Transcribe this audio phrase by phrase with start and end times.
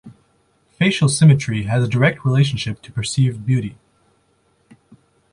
[0.79, 3.77] Facial symmetry has a direct relationship to perceived beauty.